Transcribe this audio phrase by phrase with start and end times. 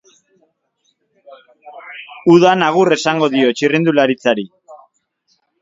[2.37, 4.51] Udan agur esango dio txirrindularitzari.